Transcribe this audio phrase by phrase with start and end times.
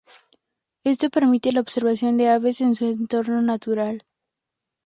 [0.83, 4.03] Esto permite la observación de aves en su entorno natural.